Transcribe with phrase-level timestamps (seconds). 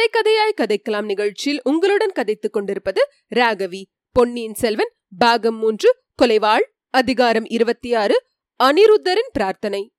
[0.00, 3.82] கதை கதையாய் கதைக்கலாம் நிகழ்ச்சியில் உங்களுடன் கதைத்துக் கொண்டிருப்பது ராகவி.
[4.12, 8.22] பொன்னியின் செல்வன் பாகம் மூன்று கொலைவாள் அதிகாரம் இருபத்தி ஆறு
[8.64, 9.92] அனிருத்தரின் பிரார்த்தனை.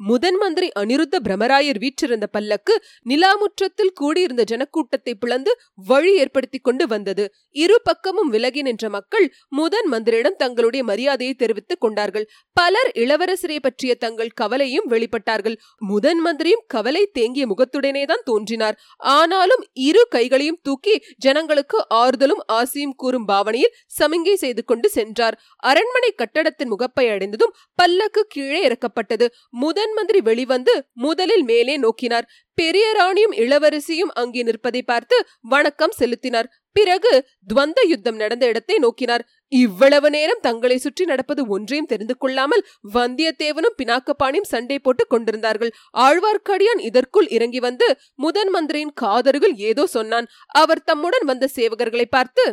[0.00, 2.74] முதன் மந்திரி அனிருத்த பிரமராயர் வீற்றிருந்த பல்லக்கு
[3.06, 7.24] நிலாமுற்றத்தில் கூடியிருந்த ஜனக்கூட்டத்தை பிளந்து வழி ஏற்படுத்தி கொண்டு வந்தது.
[7.50, 12.26] இரு பக்கமும் விலகி நின்ற மக்கள் முதன் மந்திரியிடம் தங்களுடைய மரியாதையை தெரிவித்துக் கொண்டார்கள்.
[12.52, 15.56] பலர் இளவரசரை பற்றிய தங்கள் கவலையும் வெளிப்பட்டார்கள்.
[15.78, 18.78] முதன் மந்திரியும் கவலை தேங்கிய முகத்துடனே தான் தோன்றினார்.
[18.98, 25.38] ஆனாலும் இரு கைகளையும் தூக்கி ஜனங்களுக்கு ஆறுதலும் ஆசையும் கூறும் பாவனையில் சமிங்கை செய்து கொண்டு சென்றார்.
[25.56, 29.26] அரண்மனை கட்டடத்தின் முகப்பை அடைந்ததும் பல்லக்கு கீழே இறக்கப்பட்டது.
[29.50, 32.26] முதன் மந்திரி வெளிவந்து முதலில் மேலே நோக்கினார்.
[32.58, 35.16] பெரிய ராணியும் இளவரசியும் அங்கே நிற்பதை பார்த்து
[35.52, 36.48] வணக்கம் செலுத்தினார்.
[36.76, 37.12] பிறகு
[37.50, 39.24] துவந்த யுத்தம் நடந்த இடத்தை நோக்கினார்.
[39.52, 45.72] இவ்வளவு நேரம் தங்களை சுற்றி நடப்பது ஒன்றையும் தெரிந்து கொள்ளாமல் வந்தியத்தேவனும் பினாக்கப்பாணியும் சண்டை போட்டு கொண்டிருந்தார்கள்.
[46.06, 47.88] ஆழ்வார்க்கடியான் இதற்குள் இறங்கி வந்து
[48.26, 50.28] முதன் மந்திரியின் காதருகில் ஏதோ சொன்னான்.
[50.62, 52.44] அவர் தம்முடன் வந்த சேவகர்களை பார்த்து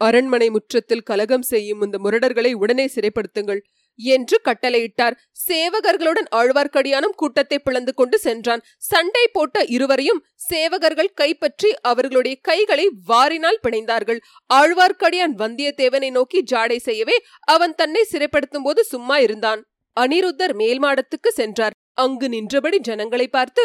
[0.00, 3.60] அரண்மனை முற்றத்தில் கலகம் செய்யும் இந்த முரடர்களை உடனே சிறைப்படுத்துங்கள்.
[4.02, 5.16] என்று கட்டளையிட்டார்.
[5.48, 8.64] சேவகர்களுடன் ஆழ்வார்க்கடியானும் கூட்டத்தை பிளந்து கொண்டு சென்றான்.
[8.76, 14.20] சண்டை போட்ட இருவரையும் சேவகர்கள் கைப்பற்றி அவர்களுடைய கைகளை வாரினால் பிணைந்தார்கள்.
[14.54, 19.62] ஆழ்வார்க்கடியான் வந்தியத்தேவனை நோக்கி ஜாடை செய்யவே அவன் தன்னை சிறைப்படுத்தும் போது சும்மா இருந்தான்.
[19.96, 21.76] அனிருத்தர் மேல்மாடத்துக்கு சென்றார்.
[21.94, 23.64] அங்கு நின்றபடி ஜனங்களை பார்த்து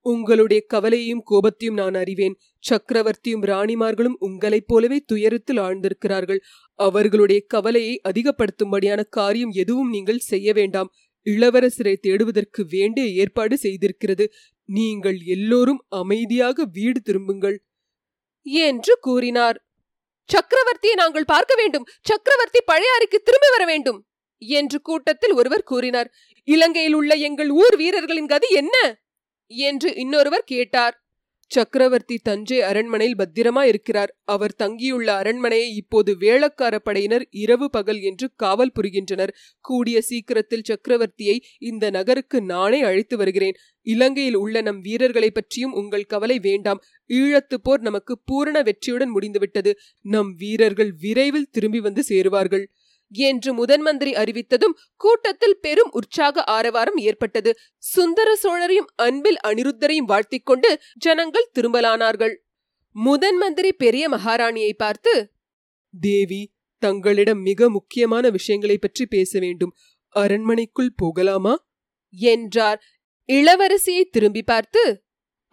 [0.00, 2.38] உங்களுடைய கவலையையும் கோபத்தையும் நான் அறிவேன்.
[2.70, 6.38] சக்கரவர்த்தியும் ராணிமார்களும் உங்களைப் போலவே துயரத்தில் ஆழ்ந்திருக்கிறார்கள்.
[6.74, 10.92] அவர்களுடைய கவலையை அதிகப்படுத்தும்படியான காரியம் எதுவும் நீங்கள் செய்ய வேண்டாம்.
[11.24, 14.26] இளவரசரை தேடுவதற்கு வேண்டிய ஏற்பாடு செய்திருக்கிறது.
[14.64, 17.64] நீங்கள் எல்லோரும் அமைதியாக வீடு திரும்புங்கள்.
[18.42, 19.66] என்று கூறினார்.
[20.32, 21.84] சக்கரவர்த்தியை நாங்கள் பார்க்க வேண்டும்.
[22.02, 24.06] சக்கரவர்த்தி பழையாறைக்கு திரும்பி வர வேண்டும்.
[24.36, 26.10] என்று கூட்டத்தில் ஒருவர் கூறினார்.
[26.44, 29.02] இலங்கையில் உள்ள எங்கள் ஊர் வீரர்களின் கதி என்ன?
[29.48, 31.02] என்று இன்னொருவர் கேட்டார்.
[31.50, 38.72] சக்கரவர்த்தி தஞ்சை அரண்மனையில் பத்திரமா இருக்கிறார் அவர் தங்கியுள்ள அரண்மனையை இப்போது வேளக்கார படையினர் இரவு பகல் என்று காவல்
[38.80, 39.28] புரிகின்றனர்.
[39.60, 43.54] கூடிய சீக்கிரத்தில் சக்கரவர்த்தியை இந்த நகருக்கு நானே அழைத்து வருகிறேன்.
[43.82, 46.82] இலங்கையில் உள்ள நம் வீரர்களை பற்றியும் உங்கள் கவலை வேண்டாம்.
[47.08, 49.78] ஈழத்து போர் நமக்கு பூரண வெற்றியுடன் முடிந்துவிட்டது.
[50.02, 52.66] நம் வீரர்கள் விரைவில் திரும்பி வந்து சேருவார்கள்.
[53.10, 57.56] என்று முதன்மந்திரி அறிவித்ததும் கூட்டத்தில் பெரும் உற்சாக ஆரவாரம் ஏற்பட்டது.
[57.76, 62.34] சுந்தர சோழரையும் அன்பில் அனிருத்தரையும் வாழ்த்திக் கொண்டு ஜனங்கள் திரும்பலானார்கள்.
[62.92, 65.32] முதன் மந்திரி பெரிய மகாராணியை பார்த்து
[66.00, 66.52] தேவி
[66.82, 69.74] தங்களிடம் மிக முக்கியமான விஷயங்களை பற்றி பேச வேண்டும்.
[70.08, 71.66] அரண்மனைக்குள் போகலாமா?
[72.10, 72.82] என்றார்.
[73.28, 74.82] இளவரசியை திரும்பி பார்த்து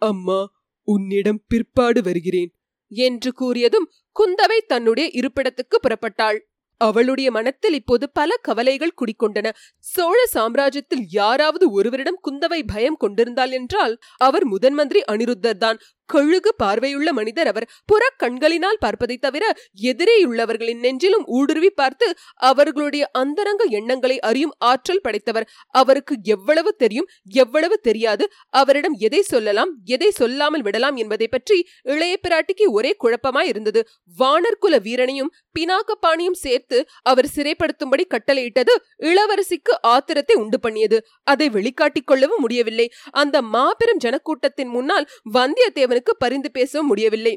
[0.02, 0.54] அம்மா
[0.88, 2.50] உன்னிடம் பிற்பாடு வருகிறேன்
[2.88, 6.38] என்று கூறியதும் குந்தவை தன்னுடைய இருப்பிடத்துக்கு புறப்பட்டாள்.
[6.80, 9.48] அவளுடைய மனத்தில் இப்போது பல கவலைகள் குடிக்கொண்டன.
[9.78, 17.10] சோழ சாம்ராஜ்யத்தில் யாராவது ஒருவரிடம் குந்தவை பயம் கொண்டிருந்தாள் என்றால் அவர் முதன் மந்திரி அனிருத்தர் தான் கழுகு பார்வையுள்ள
[17.12, 19.44] மனிதர் அவர் புற கண்களினால் பார்ப்பதை தவிர
[19.90, 22.06] எதிரேயுள்ளவர்களின் நெஞ்சிலும் ஊடுருவி பார்த்து
[22.50, 25.48] அவர்களுடைய அந்தரங்க எண்ணங்களை அறியும் ஆற்றல் படைத்தவர்.
[25.80, 27.08] அவருக்கு எவ்வளவு தெரியும்
[27.42, 28.24] எவ்வளவு தெரியாது
[28.60, 31.58] அவரிடம் எதை சொல்லலாம் எதை சொல்லாமல் விடலாம் என்பதை பற்றி
[31.94, 33.82] இளைய பிராட்டிக்கு ஒரே குழப்பமாய் இருந்தது.
[34.18, 38.72] வானர்குல வீரனையும் பினாக்கப்பாணியும் சேர்த்து அவர் சிறைப்படுத்தும்படி கட்டளையிட்டது
[39.10, 40.98] இளவரசிக்கு ஆத்திரத்தை உண்டு பண்ணியது.
[41.24, 42.88] அதை வெளிக்காட்டிக் கொள்ளவும் முடியவில்லை.
[43.22, 47.34] அந்த மாபெரும் ஜனக்கூட்டத்தின் முன்னால் வந்தியத்தேவன் அவனுக்கு பரிந்து பேசவும் முடியவில்லை.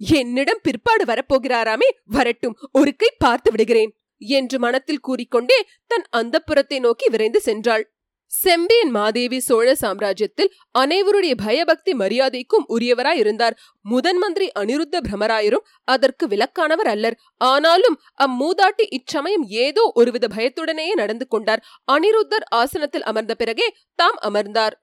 [0.00, 5.58] என்னிடம் பிற்பாடு வரப்போகிறாராமே வரட்டும் ஒரு கை பார்த்து விடுகிறேன் என்று மனத்தில் கூறிக்கொண்டே
[5.90, 7.84] தன் அந்த புறத்தை நோக்கி விரைந்து சென்றாள்.
[8.32, 13.56] செம்பியன் மாதேவி சோழ சாம்ராஜ்யத்தில் அனைவருடைய பயபக்தி மரியாதைக்கும் உரியவராய் இருந்தார்.
[13.92, 17.18] முதன் மந்திரி அனிருத்த பிரமராயரும் அதற்கு விலக்கானவர் அல்லர்.
[17.52, 21.64] ஆனாலும் அம்மூதாட்டி இச்சமயம் ஏதோ ஒருவித பயத்துடனேயே நடந்து கொண்டார்.
[21.92, 23.68] அனிருத்தர் ஆசனத்தில் அமர்ந்த பிறகே
[23.98, 24.76] தாம் அமர்ந்தார்.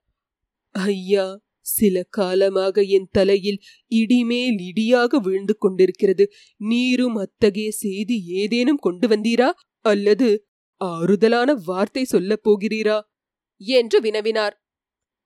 [0.74, 1.26] ஐயா
[1.62, 6.32] சில காலமாக என் தலையில் இடிமேல் இடியாக விழுந்து கொண்டிருக்கிறது.
[6.56, 9.50] நீரும் அத்தகைய செய்தி ஏதேனும் கொண்டு வந்தீரா?
[9.80, 10.46] அல்லது
[10.80, 13.00] ஆறுதலான வார்த்தை சொல்லப் போகிறீரா?
[13.56, 14.54] என்று வினவினார்.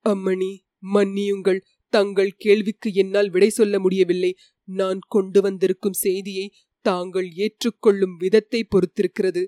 [0.04, 0.52] அம்மணி
[0.94, 1.60] மன்னியுங்கள்.
[1.88, 4.36] தங்கள் கேள்விக்கு என்னால் விடை சொல்ல முடியவில்லை.
[4.62, 6.46] நான் கொண்டு வந்திருக்கும் செய்தியை
[6.80, 9.42] தாங்கள் ஏற்றுக்கொள்ளும் விதத்தை பொறுத்திருக்கிறது.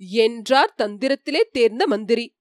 [0.00, 2.39] என்றார் தந்திரத்திலே தேர்ந்த மந்திரி.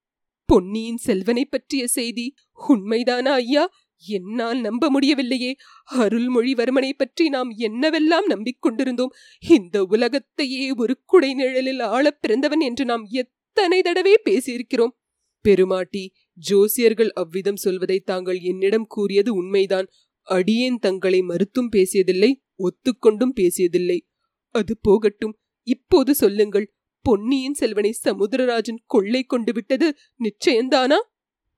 [0.49, 2.33] பொன்னியின் செல்வனை பற்றிய செய்தி
[2.69, 3.69] உண்மைதானா ஐயா?
[4.07, 5.55] என்னால் நம்ப முடியவில்லையே.
[5.91, 9.13] அருள்மொழிவர்மனை பற்றி நாம் என்னவெல்லாம் நம்பிக்கொண்டிருந்தோம்
[9.49, 14.93] இந்த உலகத்தையே ஒரு குடை நிழலில் ஆளப் பிறந்தவன் என்று நாம் எத்தனை தடவை பேசியிருக்கிறோம்?
[15.41, 16.11] பெருமாட்டி
[16.49, 19.87] ஜோசியர்கள் அவ்விதம் சொல்வதை தாங்கள் என்னிடம் கூறியது உண்மைதான்.
[20.21, 23.99] அடியேன் தங்களை மறுத்தும் பேசியதில்லை ஒத்துக்கொண்டும் பேசியதில்லை.
[24.51, 25.37] அது போகட்டும்.
[25.63, 26.73] இப்போது சொல்லுங்கள்.
[27.01, 29.87] பொன்னியின் செல்வனை சமுத்திரராஜன் கொள்ளை கொண்டு விட்டது
[30.19, 30.97] நிச்சயம்தானா?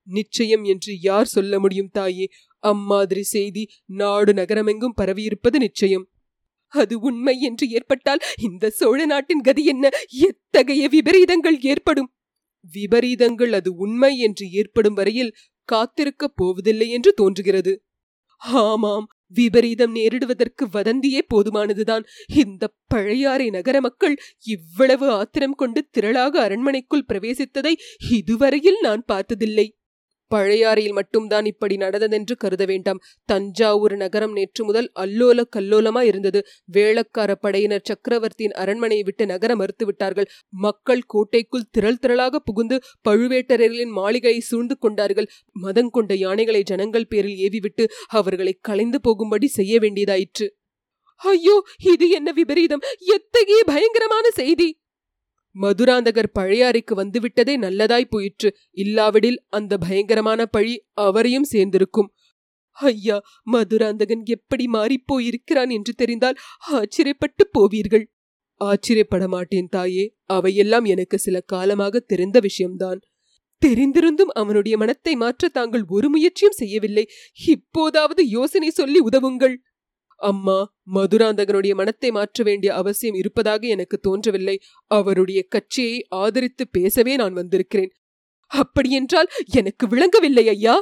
[0.04, 2.30] நிச்சயம் என்று யார் சொல்ல முடியும் தாயே?
[2.58, 6.10] அம்மாதிரி செய்தி நாடு நகரமெங்கும் பரவியிருப்பது நிச்சயம்.
[6.68, 9.90] அது உண்மை என்று ஏற்பட்டால் இந்த சோழ நாட்டின் கதி என்ன?
[10.10, 12.14] எத்தகைய விபரீதங்கள் ஏற்படும்?
[12.74, 15.36] விபரீதங்கள் அது உண்மை என்று ஏற்படும் வரையில்
[15.72, 17.86] காத்திருக்கப் போவதில்லை என்று தோன்றுகிறது.
[18.38, 22.06] ஆமாம் விபரீதம் நேரிடுவதற்கு வதந்தியே போதுமானதுதான்.
[22.36, 27.74] இந்த பழையாறை நகர மக்கள் இவ்வளவு ஆத்திரம் கொண்டு திரளாக அரண்மனைக்குள் பிரவேசித்ததை
[28.12, 29.76] இதுவரையில் நான் பார்த்ததில்லை.
[30.32, 33.00] பழையாறையில் மட்டும்தான் இப்படி நடந்ததென்று கருத வேண்டாம்.
[33.30, 36.40] தஞ்சாவூர் நகரம் நேற்று முதல் அல்லோல கல்லோலமா இருந்தது.
[36.70, 40.30] வேளக்கார படையினர் சக்கரவர்த்தியின் அரண்மனையை விட்டு நகர மறுத்துவிட்டார்கள்
[40.60, 45.30] மக்கள் கோட்டைக்குள் திரள் திரளாக புகுந்து பழுவேட்டரர்களின் மாளிகையை சூழ்ந்து கொண்டார்கள்.
[45.56, 50.48] மதங்கொண்ட யானைகளை ஜனங்கள் பேரில் ஏவிவிட்டு அவர்களை கலைந்து போகும்படி செய்ய வேண்டியதாயிற்று.
[51.22, 51.56] ஐயோ
[51.92, 52.84] இது என்ன விபரீதம்!
[53.16, 54.68] எத்தகைய பயங்கரமான செய்தி!
[55.56, 58.58] மதுராந்தகர் பழையாறைக்கு வந்துவிட்டதே நல்லதாய் போயிற்று.
[58.72, 62.10] இல்லாவிடில் அந்த பயங்கரமான பழி அவரையும் சேர்ந்திருக்கும்.
[62.70, 63.22] ஐயா
[63.52, 66.38] மதுராந்தகன் எப்படி மாறிப்போயிருக்கிறான் என்று தெரிந்தால்
[66.72, 68.06] ஆச்சரியப்பட்டு போவீர்கள்.
[68.62, 70.18] ஆச்சரியப்பட மாட்டேன் தாயே.
[70.26, 73.00] அவையெல்லாம் எனக்கு சில காலமாக தெரிந்த விஷயம்தான்.
[73.66, 77.08] தெரிந்திருந்தும் அவனுடைய மனத்தை மாற்ற தாங்கள் ஒரு முயற்சியும் செய்யவில்லை.
[77.48, 79.56] இப்போதாவது யோசனை சொல்லி உதவுங்கள்.
[80.22, 80.58] அம்மா
[80.94, 84.56] மதுராந்தகனுடைய மனத்தை மாற்ற வேண்டிய அவசியம் இருப்பதாக எனக்கு தோன்றவில்லை.
[84.92, 87.92] அவருடைய கட்சியை ஆதரித்து பேசவே நான் வந்திருக்கிறேன்.
[88.52, 90.76] அப்படியென்றால் எனக்கு விளங்கவில்லை ஐயா.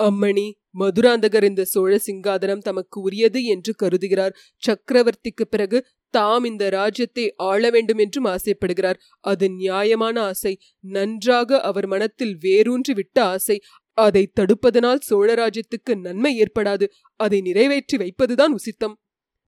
[0.00, 0.46] அம்மணி
[0.78, 4.36] மதுராந்தகர் இந்த சோழ சிங்காதனம் தமக்கு உரியது என்று கருதுகிறார்.
[4.62, 5.78] சக்கரவர்த்திக்கு பிறகு
[6.14, 8.98] தாம் இந்த ராஜ்யத்தை ஆள வேண்டும் என்றும் ஆசைப்படுகிறார்.
[9.20, 10.52] அது நியாயமான ஆசை.
[10.80, 13.56] நன்றாக அவர் மனத்தில் வேரூன்றி விட்ட ஆசை.
[13.94, 16.86] அதை தடுப்பதனால் சோழராஜ்யத்துக்கு நன்மை ஏற்படாது.
[17.16, 18.94] அதை நிறைவேற்றி வைப்பதுதான் உசித்தம்.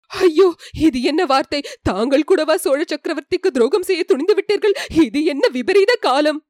[0.07, 1.63] ஐயோ இது என்ன வார்த்தை?
[1.81, 4.75] தாங்கள் கூடவா சோழ சக்கரவர்த்திக்கு துரோகம் செய்ய துணிந்து விட்டீர்கள்?
[5.03, 6.45] இது என்ன விபரீத காலம்?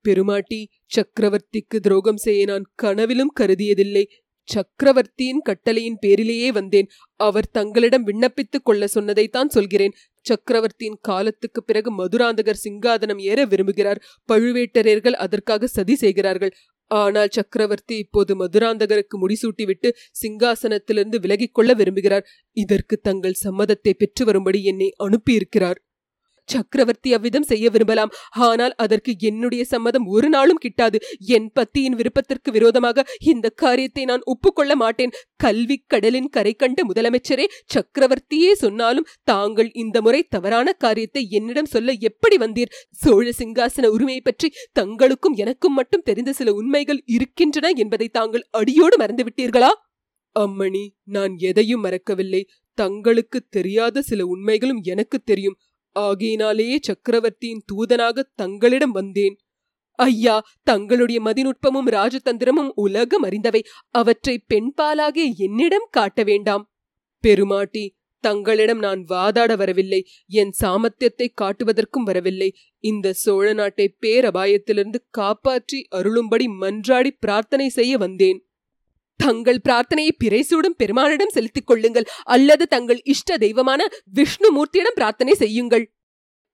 [0.00, 4.04] பெருமாட்டி சக்கரவர்த்திக்கு துரோகம் செய்ய நான் கனவிலும் கருதியதில்லை.
[4.44, 6.88] சக்கரவர்த்தியின் கட்டளையின் பேரிலேயே வந்தேன்.
[7.16, 9.94] அவர் தங்களிடம் விண்ணப்பித்துக் கொள்ள சொன்னதைத்தான் சொல்கிறேன்.
[10.20, 14.00] சக்கரவர்த்தியின் காலத்துக்கு பிறகு மதுராந்தகர் சிங்காதனம் ஏற விரும்புகிறார்.
[14.32, 16.54] பழுவேட்டரையர்கள் அதற்காக சதி செய்கிறார்கள்.
[16.90, 19.88] ஆனால் சக்கரவர்த்தி இப்போது மதுராந்தகருக்கு முடிசூட்டிவிட்டு
[20.22, 22.26] சிங்காசனத்திலிருந்து விலகிக் கொள்ள விரும்புகிறார்.
[22.56, 25.78] இதற்கு தங்கள் சம்மதத்தை பெற்று வரும்படி என்னை அனுப்பியிருக்கிறார்.
[26.52, 28.12] சக்கரவர்த்தி அவ்விதம் செய்ய விரும்பலாம்.
[28.48, 30.98] ஆனால் அதற்கு என்னுடைய சம்மதம் ஒரு நாளும் கிட்டாது.
[31.36, 35.14] என் பத்தியின் விருப்பத்திற்கு விரோதமாக இந்த காரியத்தை நான் ஒப்புக்கொள்ள மாட்டேன்.
[35.44, 42.36] கல்வி கடலின் கரை கண்ட முதலமைச்சரே சக்கரவர்த்தியே சொன்னாலும் தாங்கள் இந்த முறை தவறான காரியத்தை என்னிடம் சொல்ல எப்படி
[42.44, 42.72] வந்தீர்?
[43.02, 44.48] சோழ சிங்காசன உரிமையை பற்றி
[44.78, 49.70] தங்களுக்கும் எனக்கும் மட்டும் தெரிந்த சில உண்மைகள் இருக்கின்றன என்பதை தாங்கள் அடியோடு மறந்துவிட்டீர்களா?
[50.36, 50.82] அம்மணி
[51.14, 52.42] நான் எதையும் மறக்கவில்லை.
[52.78, 55.56] தங்களுக்கு தெரியாத சில உண்மைகளும் எனக்கு தெரியும்.
[55.92, 59.36] ஆகையினாலேயே சக்கரவர்த்தியின் தூதனாக தங்களிடம் வந்தேன்.
[59.94, 66.70] ஐயா தங்களுடைய மதிநுட்பமும் ராஜதந்திரமும் உலகம் அறிந்தவை அவற்றை பெண்பாலாகிய என்னிடம் காட்ட வேண்டாம்.
[67.20, 72.54] பெருமாட்டி தங்களிடம் நான் வாதாட வரவில்லை என் சாமர்த்தியத்தை காட்டுவதற்கும் வரவில்லை.
[72.78, 78.49] இந்த சோழ நாட்டை பேரபாயத்திலிருந்து காப்பாற்றி அருளும்படி மன்றாடி பிரார்த்தனை செய்ய வந்தேன்.
[79.22, 82.06] தங்கள் பிரார்த்தனையை பிறைசூடும் பெருமானிடம் செலுத்திக் கொள்ளுங்கள்.
[82.34, 83.80] அல்லது தங்கள் இஷ்ட தெய்வமான
[84.14, 85.86] விஷ்ணுமூர்த்தியிடம் பிரார்த்தனை செய்யுங்கள்.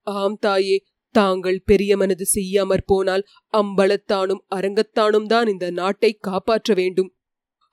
[0.07, 0.77] ஆம் தாயே
[1.15, 7.11] தாங்கள் பெரிய மனது செய்யாமற் போனால் அம்பலத்தானும் அரங்கத்தானும் தான் இந்த நாட்டை காப்பாற்ற வேண்டும்.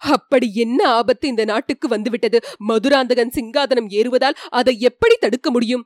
[0.01, 2.37] அப்படி என்ன ஆபத்து இந்த நாட்டுக்கு வந்துவிட்டது?
[2.69, 5.83] மதுராந்தகன் சிங்காதனம் ஏறுவதால் அதை எப்படி தடுக்க முடியும்?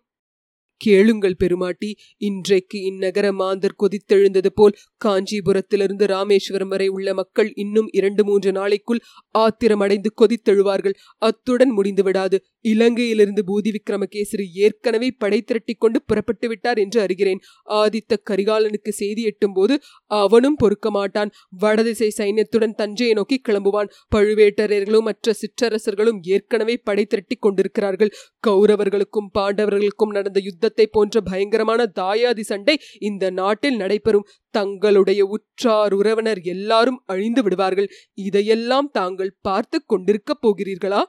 [0.78, 1.90] கேளுங்கள் பெருமாட்டி.
[2.18, 9.02] இன்றைக்கு இந்நகர மாந்தர் கொதித்தெழுந்தது போல் காஞ்சிபுரத்திலிருந்து ராமேஸ்வரம் வரை உள்ள மக்கள் இன்னும் இரண்டு மூன்று நாளைக்குள்
[9.38, 10.96] ஆத்திரமடைந்து கொதித்தெழுவார்கள்.
[11.18, 17.42] அத்துடன் முடிந்து விடாது இலங்கையிலிருந்து பூதி விக்ரமகேசரி ஏற்கனவே படை திரட்டி கொண்டு புறப்பட்டு விட்டார் என்று அறிகிறேன்.
[17.82, 19.76] ஆதித்த கரிகாலனுக்கு செய்தி எட்டும் போது
[20.22, 21.32] அவனும் பொறுக்க மாட்டான்.
[21.50, 23.92] வடதிசை சைன்யத்துடன் தஞ்சையை நோக்கி கிளம்புவான்.
[24.16, 28.14] பழுவேட்டரையர்களும் மற்ற சிற்றரசர்களும் ஏற்கனவே படை திரட்டிக் கொண்டிருக்கிறார்கள்
[28.48, 34.28] கௌரவர்களுக்கும் பாண்டவர்களுக்கும் நடந்த யுத்த யுத்தத்தை போன்ற பயங்கரமான தாயாதி சண்டை இந்த நாட்டில் நடைபெறும்.
[34.56, 37.90] தங்களுடைய உற்றார் உறவினர் எல்லாரும் அழிந்து விடுவார்கள்.
[38.20, 41.02] இதையெல்லாம் தாங்கள் பார்த்து கொண்டிருக்கப் போகிறீர்களா?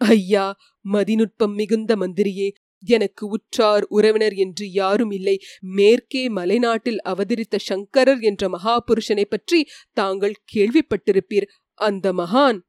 [0.00, 0.46] ஐயா
[0.84, 2.48] மதிநுட்பம் மிகுந்த மந்திரியே
[2.82, 5.34] எனக்கு உற்றார் உறவினர் என்று யாரும் இல்லை.
[5.76, 9.60] மேற்கே மலைநாட்டில் அவதரித்த சங்கரர் என்ற மகாபுருஷனை பற்றி
[9.92, 11.48] தாங்கள் கேள்விப்பட்டிருப்பீர்.
[11.80, 12.60] அந்த மகான்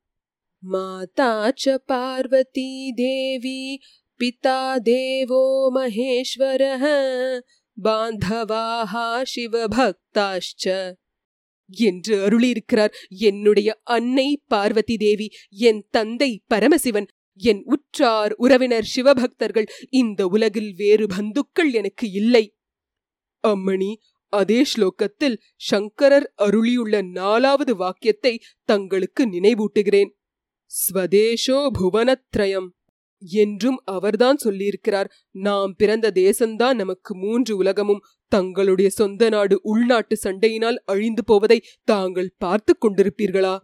[0.63, 1.31] மாதா
[1.61, 3.59] ச பார்வதி தேவி
[4.19, 5.43] பிதா தேவோ
[5.75, 6.83] महेश्वरः
[7.77, 10.65] பாந்தவாஹா शिवभक्ताश्च।
[11.69, 12.93] என்று அருளியிருக்கிறார்
[13.27, 17.07] என்னுடைய அன்னை பார்வதி தேவி என் தந்தை பரமசிவன்
[17.39, 22.45] என் உற்றார் உறவினர் சிவபக்தர்கள் இந்த உலகில் வேறு பந்துக்கள் எனக்கு இல்லை.
[23.43, 23.91] அம்மணி
[24.33, 28.33] அதே ஸ்லோகத்தில் சங்கரர் அருளியுள்ள நாலாவது வாக்கியத்தை
[28.63, 30.11] தங்களுக்கு நினைவூட்டுகிறேன்.
[30.71, 32.69] ஸ்வதேஷோ புவனத்ரயம்.
[33.19, 35.09] என்றும் அவர்தான் சொல்லியிருக்கிறார்.
[35.31, 42.77] நாம் பிறந்த தேசம்தான் நமக்கு மூன்று உலகமும் தங்களுடைய சொந்த நாடு உள்நாட்டு சண்டையினால் அழிந்து போவதை தாங்கள் பார்த்து
[42.81, 43.57] கொண்டிருப்பீர்களா?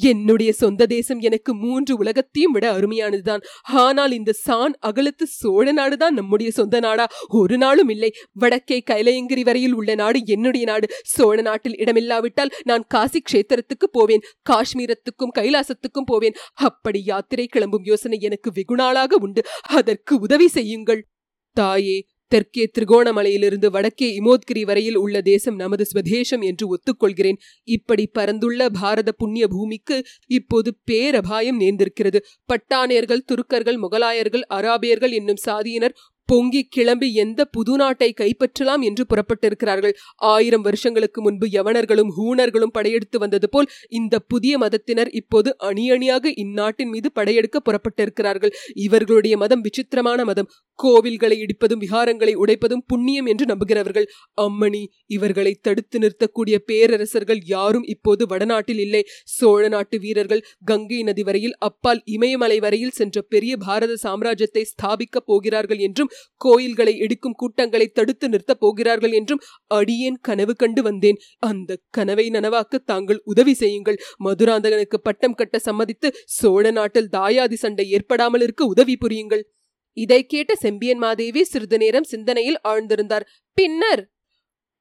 [0.00, 3.42] என்னுடைய சொந்த தேசம் எனக்கு மூன்று உலகத்தையும் விட அருமையானதுதான்.
[3.62, 7.06] ஆனால் இந்த சான் அகலத்து சோழ நாடுதான் நம்முடைய சொந்த நாடா?
[7.28, 8.12] ஒரு நாளும் இல்லை.
[8.32, 10.88] வடக்கே கைலயங்கிரி வரையில் உள்ள நாடு என்னுடைய நாடு.
[11.02, 14.20] சோழ நாட்டில் இடமில்லாவிட்டால் நான் காசி கஷேத்திரத்துக்கு போவேன்.
[14.50, 16.34] காஷ்மீரத்துக்கும் கைலாசத்துக்கும் போவேன்.
[16.54, 19.42] அப்படி யாத்திரை கிளம்பும் யோசனை எனக்கு வெகுநாளாக உண்டு.
[19.68, 21.06] அதற்கு உதவி செய்யுங்கள்.
[21.52, 27.38] தாயே தெற்கே திரிகோணமலையிலிருந்து வடக்கே இமோத்கிரி வரையில் உள்ள தேசம் நமது ஸ்வதேசம் என்று ஒத்துக்கொள்கிறேன்.
[27.68, 29.96] இப்படி பரந்துள்ள பாரத புண்ணிய பூமிக்கு
[30.30, 32.20] இப்போது பேரபாயம் நேர்ந்திருக்கிறது.
[32.52, 35.96] பட்டானியர்கள் துருக்கர்கள் முகலாயர்கள் அராபியர்கள் என்னும் சாதியினர்
[36.28, 39.94] பொங்கி கிளம்பி எந்த புது நாட்டை கைப்பற்றலாம் என்று புறப்பட்டிருக்கிறார்கள்.
[40.32, 43.68] ஆயிரம் வருஷங்களுக்கு முன்பு யவனர்களும் ஹூணர்களும் படையெடுத்து வந்தது போல்
[43.98, 48.52] இந்த புதிய மதத்தினர் இப்போது அணி அணியாக இந்நாட்டின் மீது படையெடுக்க புறப்பட்டிருக்கிறார்கள்.
[48.86, 50.50] இவர்களுடைய மதம் விசித்திரமான மதம்.
[50.78, 54.06] கோவில்களை இடிப்பதும் விகாரங்களை உடைப்பதும் புண்ணியம் என்று நம்புகிறவர்கள்.
[54.38, 54.82] அம்மணி
[55.16, 59.02] இவர்களை தடுத்து நிறுத்தக்கூடிய பேரரசர்கள் யாரும் இப்போது வடநாட்டில் இல்லை.
[59.36, 65.82] சோழ நாட்டு வீரர்கள் கங்கை நதி வரையில் அப்பால் இமயமலை வரையில் சென்ற பெரிய பாரத சாம்ராஜ்யத்தை ஸ்தாபிக்கப் போகிறார்கள்
[65.88, 71.16] என்றும் கோயில்களை எடுக்கும் கூட்டங்களை தடுத்து நிறுத்தப் போகிறார்கள் என்றும் அடியேன் கனவு கண்டு வந்தேன்.
[71.38, 73.98] அந்த கனவை நனவாக்க தாங்கள் உதவி செய்யுங்கள்.
[74.24, 79.44] மதுராந்தகனுக்கு பட்டம் கட்ட சம்மதித்து சோழ நாட்டில் தாயாதி சண்டை ஏற்படாமல் இருக்க உதவி புரியுங்கள்.
[79.92, 83.26] இதை கேட்ட செம்பியன் மாதேவி சிறிது நேரம் சிந்தனையில் ஆழ்ந்திருந்தார்.
[83.52, 84.02] பின்னர்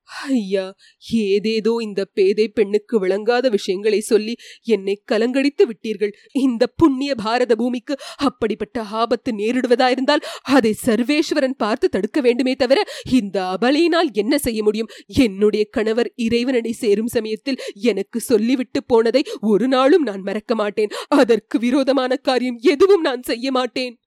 [0.08, 0.66] ஐயா
[1.14, 6.14] ஏதேதோ இந்த பேதை பெண்ணுக்கு விளங்காத விஷயங்களை சொல்லி என்னை கலங்கடித்து விட்டீர்கள்.
[6.32, 14.12] இந்த புண்ணிய பாரத பூமிக்கு அப்படிப்பட்ட ஆபத்து நேரிடுவதாயிருந்தால் அதை சர்வேஸ்வரன் பார்த்து தடுக்க வேண்டுமே தவிர இந்த அபலையினால்
[14.12, 14.88] என்ன செய்ய முடியும்?
[15.08, 20.90] என்னுடைய கணவர் இறைவனடி சேரும் சமயத்தில் எனக்கு சொல்லிவிட்டு போனதை ஒரு நாளும் நான் மறக்க மாட்டேன்.
[21.08, 24.00] அதற்கு விரோதமான காரியம் எதுவும் நான் செய்ய மாட்டேன்.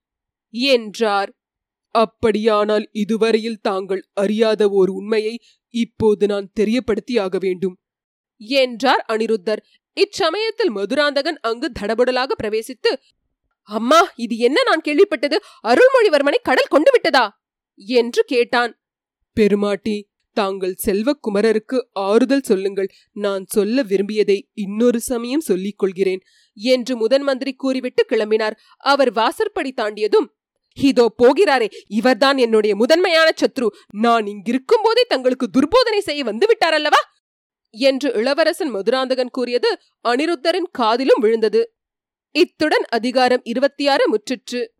[0.54, 1.30] என்றார்.
[1.94, 5.34] அப்படியானால் இதுவரையில் தாங்கள் அறியாத ஓர் உண்மையை
[5.74, 7.76] இப்போது நான் தெரியப்படுத்தியாக வேண்டும்.
[8.40, 9.62] என்றார் அனிருத்தர்.
[9.96, 12.92] இச்சமயத்தில் மதுராந்தகன் அங்கு தடபுடலாக பிரவேசித்து
[13.68, 15.36] அம்மா இது என்ன நான் கேள்விப்பட்டது?
[15.62, 17.24] அருள்மொழிவர்மனை கடல் கொண்டு விட்டதா?
[17.78, 18.72] என்று கேட்டான்.
[19.36, 19.96] பெருமாட்டி
[20.36, 22.88] தாங்கள் செல்வக்குமரருக்கு ஆறுதல் சொல்லுங்கள்.
[23.12, 28.56] நான் சொல்ல விரும்பியதை இன்னொரு சமயம் சொல்லிக் கொள்கிறேன் என்று முதன் மந்திரி கூறிவிட்டு கிளம்பினார்.
[28.76, 30.28] அவர் வாசற்படி தாண்டியதும்
[30.74, 33.66] இதோ போகிறாரே இவர்தான் என்னுடைய முதன்மையான சத்ரு.
[33.94, 37.02] நான் இங்கிருக்கும் போதே தங்களுக்கு துர்போதனை செய்ய வந்து விட்டாரல்லவா?
[37.70, 41.74] என்று இளவரசன் மதுராந்தகன் கூறியது அனிருத்தரின் காதிலும் விழுந்தது.
[42.32, 44.66] இத்துடன் அதிகாரம் இருபத்தி ஆறு முற்றிற்று.